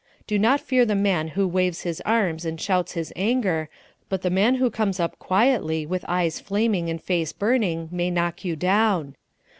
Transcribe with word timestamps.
Do 0.25 0.39
not 0.39 0.59
fear 0.59 0.83
the 0.83 0.95
man 0.95 1.27
who 1.37 1.47
waves 1.47 1.81
his 1.81 2.01
arms 2.07 2.43
and 2.43 2.59
shouts 2.59 2.93
his 2.93 3.13
anger, 3.15 3.69
but 4.09 4.23
the 4.23 4.31
man 4.31 4.55
who 4.55 4.71
comes 4.71 4.99
up 4.99 5.19
quietly 5.19 5.85
with 5.85 6.03
eyes 6.07 6.39
flaming 6.39 6.89
and 6.89 6.99
face 6.99 7.31
burning 7.31 7.87
may 7.91 8.09
knock 8.09 8.43
you 8.43 8.55
down. 8.55 9.15